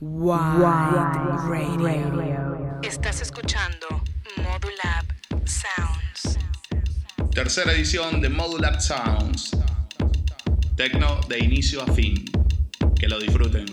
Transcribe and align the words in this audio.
Wide 0.00 0.38
Radio. 1.48 2.78
Estás 2.84 3.20
escuchando 3.20 3.88
Modulab 4.36 5.04
Sounds. 5.44 6.38
Tercera 7.32 7.72
edición 7.72 8.20
de 8.20 8.28
Modulab 8.28 8.80
Sounds. 8.80 9.50
Tecno 10.76 11.20
de 11.28 11.40
inicio 11.40 11.82
a 11.82 11.92
fin. 11.92 12.14
Que 12.94 13.08
lo 13.08 13.18
disfruten. 13.18 13.66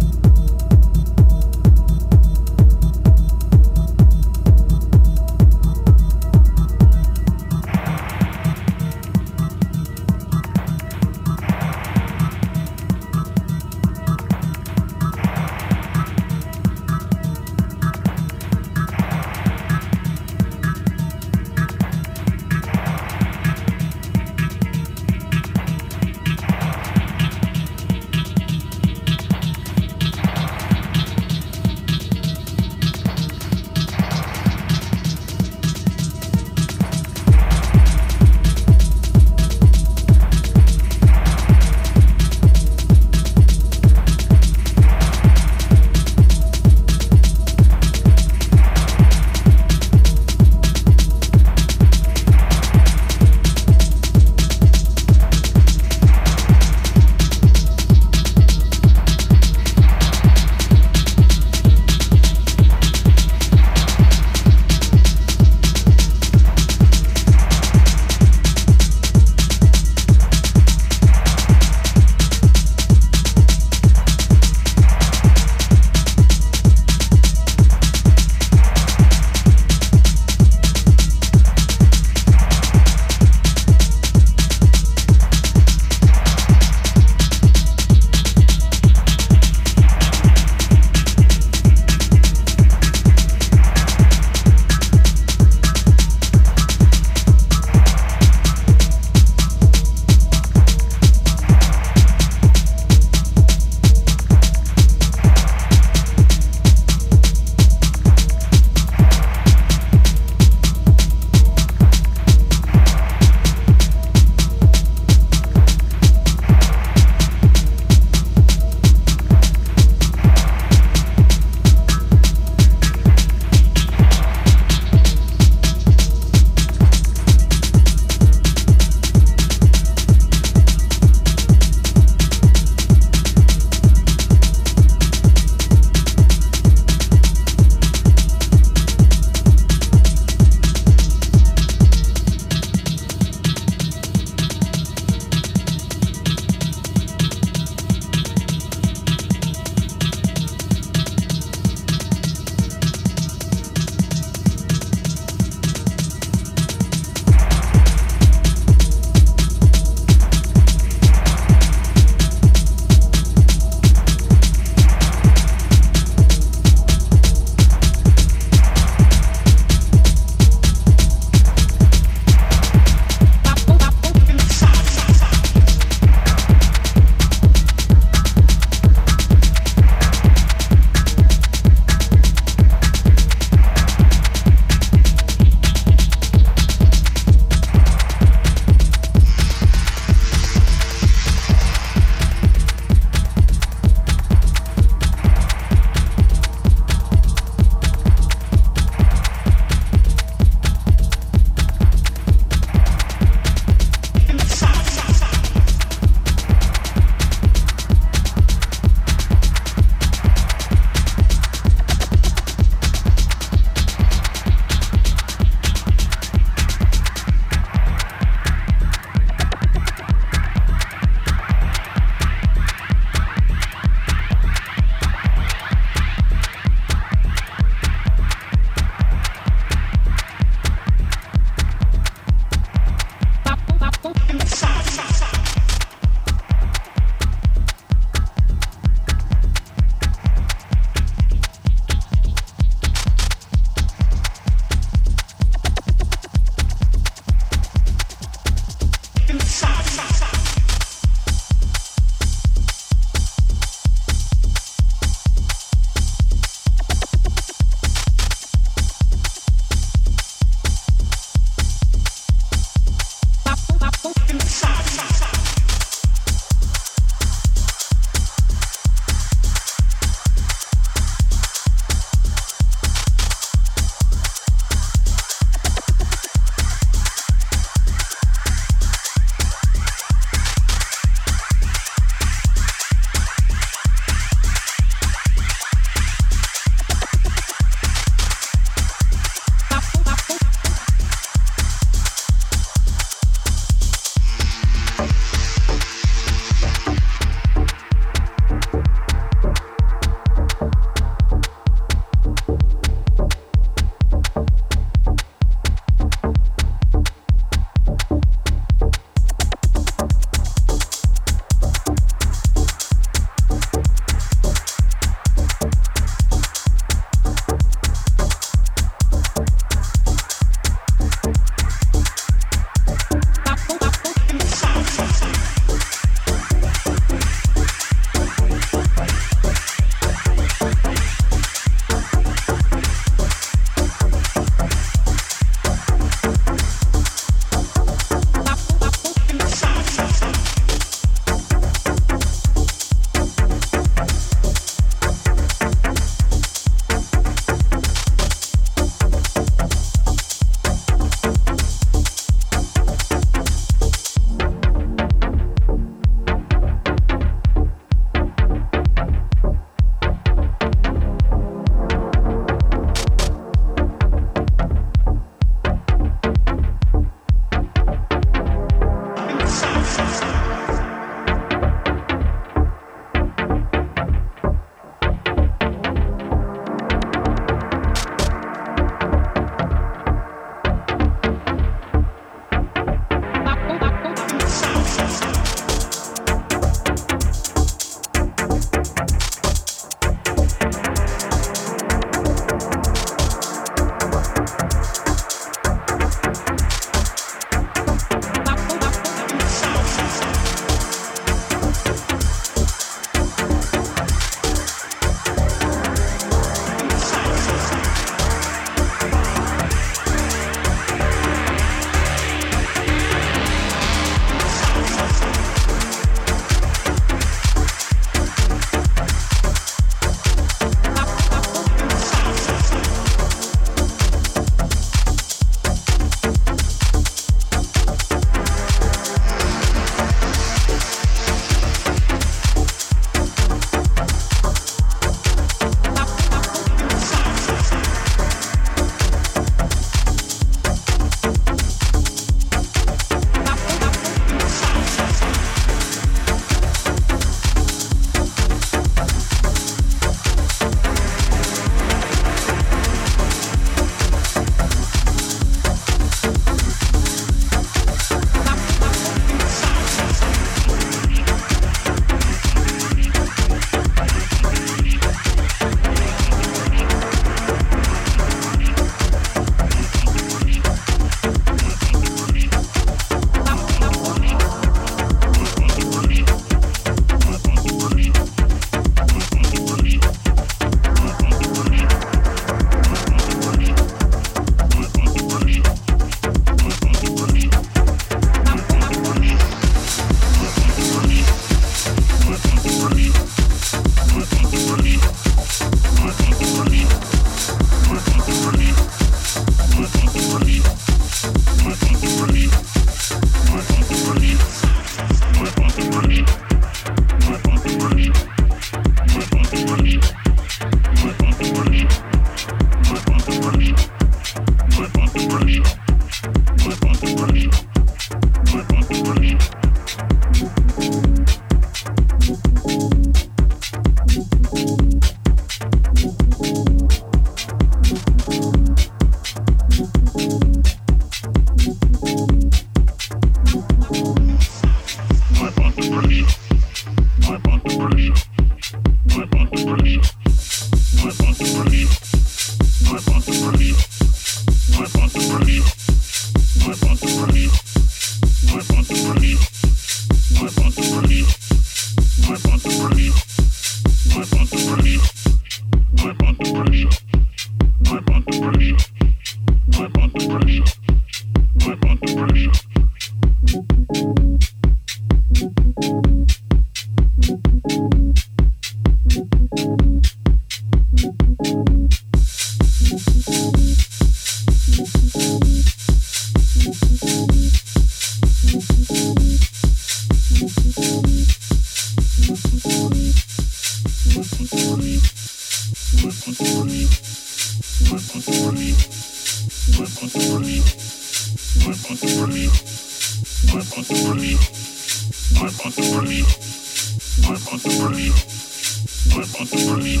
under 599.40 599.56
pressure. 599.56 600.00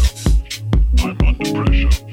I'm 0.98 1.16
under 1.26 1.64
pressure. 1.64 2.09